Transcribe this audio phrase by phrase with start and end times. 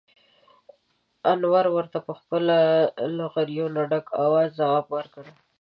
[1.31, 2.43] انور ورته په خپل
[3.17, 5.25] له غريو نه ډک اواز ځواب ور کړ: